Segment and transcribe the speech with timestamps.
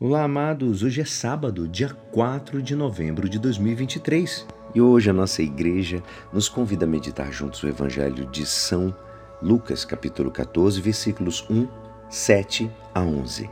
[0.00, 0.84] Olá, amados.
[0.84, 4.46] Hoje é sábado, dia 4 de novembro de 2023.
[4.72, 6.00] E hoje a nossa igreja
[6.32, 8.94] nos convida a meditar juntos o Evangelho de São
[9.42, 11.66] Lucas, capítulo 14, versículos 1,
[12.08, 13.50] 7 a 11.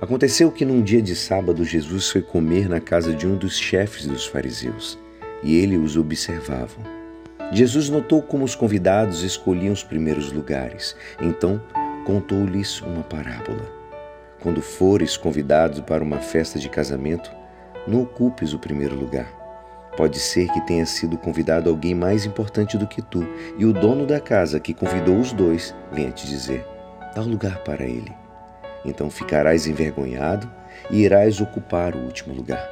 [0.00, 4.06] Aconteceu que num dia de sábado Jesus foi comer na casa de um dos chefes
[4.06, 4.96] dos fariseus,
[5.42, 6.78] e ele os observava.
[7.52, 11.60] Jesus notou como os convidados escolhiam os primeiros lugares, então
[12.06, 13.83] contou-lhes uma parábola.
[14.44, 17.34] Quando fores convidado para uma festa de casamento,
[17.88, 19.26] não ocupes o primeiro lugar.
[19.96, 23.26] Pode ser que tenha sido convidado alguém mais importante do que tu,
[23.56, 26.62] e o dono da casa que convidou os dois venha te dizer:
[27.14, 28.12] dá lugar para ele.
[28.84, 30.46] Então ficarás envergonhado
[30.90, 32.68] e irás ocupar o último lugar.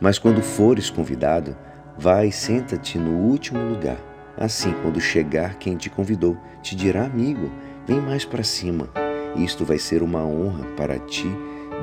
[0.00, 1.54] Mas quando fores convidado,
[1.94, 3.98] vai e senta-te no último lugar.
[4.34, 7.52] Assim, quando chegar quem te convidou, te dirá: amigo,
[7.86, 9.01] vem mais para cima
[9.36, 11.26] isto vai ser uma honra para ti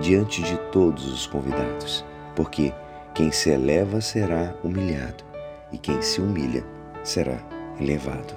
[0.01, 2.73] diante de todos os convidados, porque
[3.13, 5.23] quem se eleva será humilhado
[5.71, 6.63] e quem se humilha
[7.03, 7.37] será
[7.79, 8.33] elevado.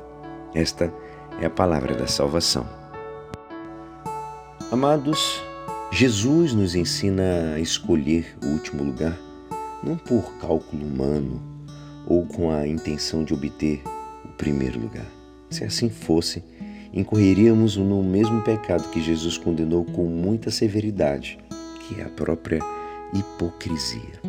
[0.54, 0.92] Esta
[1.41, 2.66] é a palavra da salvação.
[4.70, 5.42] Amados,
[5.91, 9.19] Jesus nos ensina a escolher o último lugar,
[9.82, 11.41] não por cálculo humano
[12.06, 13.82] ou com a intenção de obter
[14.24, 15.06] o primeiro lugar.
[15.50, 16.42] Se assim fosse,
[16.92, 21.38] incorreríamos no mesmo pecado que Jesus condenou com muita severidade,
[21.80, 22.60] que é a própria
[23.14, 24.20] hipocrisia.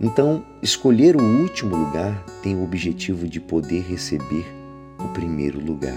[0.00, 4.44] Então, escolher o último lugar tem o objetivo de poder receber
[4.98, 5.96] o primeiro lugar.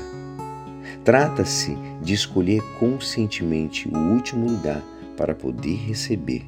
[1.03, 4.83] Trata-se de escolher conscientemente o último lugar
[5.15, 6.45] para poder receber,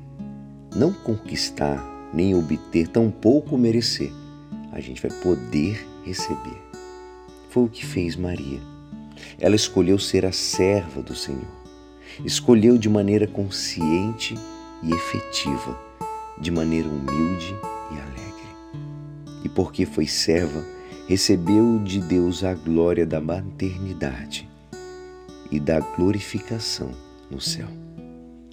[0.75, 4.11] não conquistar nem obter, tampouco merecer.
[4.71, 6.68] A gente vai poder receber.
[7.49, 8.59] Foi o que fez Maria.
[9.39, 11.59] Ela escolheu ser a serva do Senhor.
[12.23, 14.35] Escolheu de maneira consciente
[14.83, 15.77] e efetiva,
[16.39, 17.55] de maneira humilde
[17.91, 18.93] e alegre.
[19.43, 20.63] E porque foi serva,
[21.07, 24.47] recebeu de Deus a glória da maternidade
[25.51, 26.91] e da glorificação
[27.31, 27.67] no céu.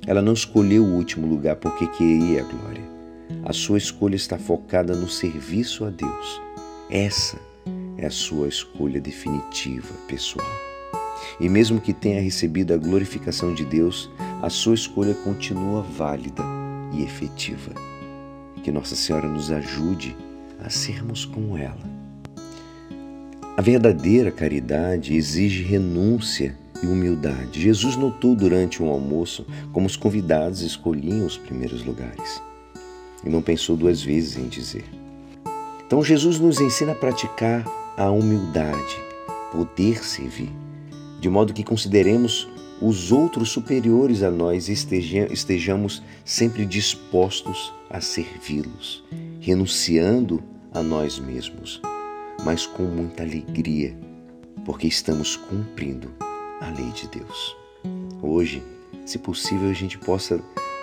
[0.07, 2.85] Ela não escolheu o último lugar porque queria a glória.
[3.45, 6.41] A sua escolha está focada no serviço a Deus.
[6.89, 7.39] Essa
[7.99, 10.47] é a sua escolha definitiva, pessoal.
[11.41, 14.11] E mesmo que tenha recebido a glorificação de Deus,
[14.43, 16.43] a sua escolha continua válida
[16.93, 17.73] e efetiva.
[18.63, 20.17] Que Nossa Senhora nos ajude
[20.65, 21.97] a sermos como ela.
[23.57, 27.61] A verdadeira caridade exige renúncia e humildade.
[27.61, 32.43] Jesus notou durante um almoço como os convidados escolhiam os primeiros lugares
[33.25, 34.85] e não pensou duas vezes em dizer.
[35.87, 37.65] Então, Jesus nos ensina a praticar
[37.97, 39.01] a humildade,
[39.51, 40.53] poder servir,
[41.21, 42.49] de modo que consideremos
[42.81, 44.73] os outros superiores a nós e
[45.33, 49.03] estejamos sempre dispostos a servi-los,
[49.41, 50.43] renunciando
[50.75, 51.81] a nós mesmos,
[52.45, 53.97] mas com muita alegria,
[54.65, 56.13] porque estamos cumprindo
[56.61, 57.57] a lei de Deus.
[58.21, 58.63] Hoje,
[59.07, 60.39] se possível, a gente possa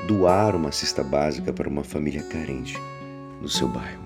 [0.07, 2.75] doar uma cesta básica para uma família carente
[3.41, 4.03] no seu bairro.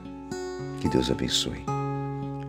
[0.82, 1.77] Que Deus abençoe.